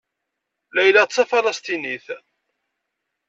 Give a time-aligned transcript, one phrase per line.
[0.75, 2.07] Layla d Tafalesṭinit.